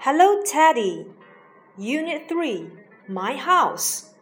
[0.00, 1.06] Hello, Teddy.
[1.76, 2.70] Unit 3
[3.08, 4.14] My House.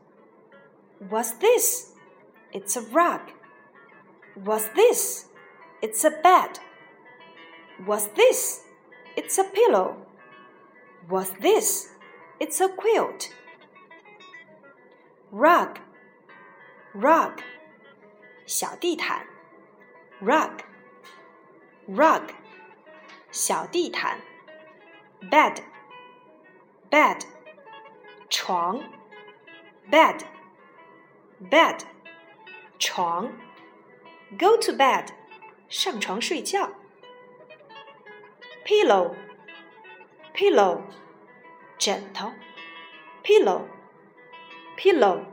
[1.08, 1.92] What's this?
[2.52, 3.20] It's a rug.
[4.34, 5.26] What's this?
[5.82, 6.58] It's a bed.
[7.84, 8.62] What's this?
[9.16, 9.96] It's a pillow.
[11.08, 11.90] What's this?
[12.40, 13.30] It's a quilt.
[15.30, 15.78] Rug,
[16.94, 17.40] rug,
[18.46, 19.26] 小地毯
[20.20, 20.62] rug,
[21.88, 22.22] rug,
[23.30, 24.18] 小地毯
[25.30, 25.62] bed,
[26.90, 27.24] bed,
[28.30, 28.82] 床
[29.90, 30.24] bed,
[31.50, 31.84] bed,
[32.78, 33.32] 床
[34.38, 35.08] go to bed,
[35.68, 36.70] 上床睡觉
[38.64, 39.14] pillow,
[40.32, 40.82] pillow,
[41.78, 42.32] 枕头
[43.22, 43.66] pillow,
[44.76, 45.24] pillow,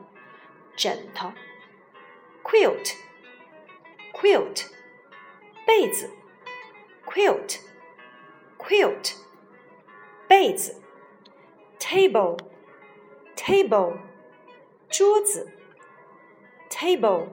[0.75, 1.31] 枕头
[2.43, 2.95] quilt,
[4.13, 4.65] quilt,
[5.65, 6.09] 被子
[7.05, 7.59] quilt,
[8.57, 9.15] quilt,
[10.27, 10.81] 被子
[11.79, 12.37] table,
[13.35, 13.97] table,
[14.89, 15.47] 桌子
[16.69, 17.27] table,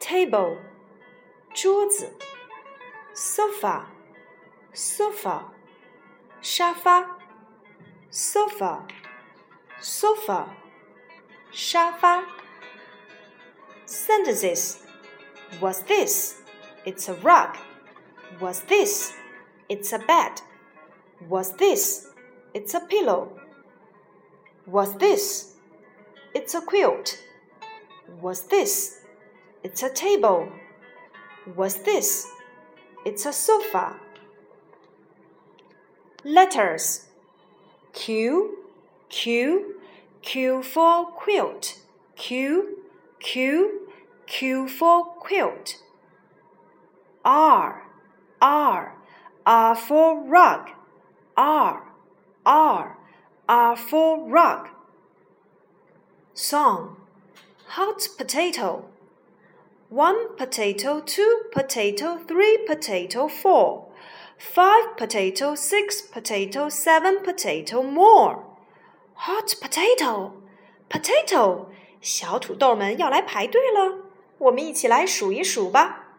[0.00, 0.56] table,
[1.52, 2.12] 桌子
[3.14, 3.86] sofa,
[4.72, 5.42] sofa,
[6.42, 7.18] 沙发
[8.10, 8.86] sofa,
[9.80, 10.46] sofa,
[11.52, 12.24] 沙发
[13.86, 14.84] sentences
[15.60, 16.42] What's this?
[16.84, 17.56] It's a rug.
[18.38, 19.14] What's this?
[19.68, 20.42] It's a bed.
[21.28, 22.07] What's this?
[22.53, 23.39] It's a pillow.
[24.65, 25.55] What's this?
[26.33, 27.19] It's a quilt.
[28.19, 29.01] What's this?
[29.63, 30.51] It's a table.
[31.55, 32.27] What's this?
[33.05, 33.95] It's a sofa.
[36.23, 37.07] Letters
[37.93, 38.57] Q,
[39.09, 39.75] Q,
[40.21, 41.79] Q for quilt.
[42.15, 42.77] Q,
[43.19, 43.89] Q,
[44.27, 45.81] Q for quilt.
[47.23, 47.83] R,
[48.41, 48.95] R,
[49.45, 50.69] R for rug.
[51.37, 51.88] R,
[52.44, 52.96] R,
[53.46, 54.68] R for rug.
[56.34, 56.96] Song
[57.68, 58.84] Hot potato.
[59.88, 63.88] One potato, two potato, three potato, four.
[64.36, 68.44] Five potato, six potato, seven potato more.
[69.14, 70.32] Hot potato,
[70.90, 71.66] potato，
[72.00, 73.98] 小土豆们要来排队了，
[74.38, 76.16] 我们一起来数一数吧。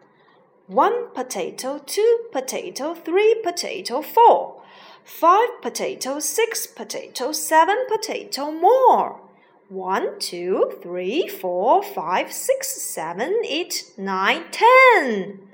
[0.68, 4.56] One potato, two potato, three potato, four.
[5.03, 9.21] Five potato, six potato, seven potato more.
[9.69, 15.47] One, two, three, four, five, six, seven, eight, nine, ten.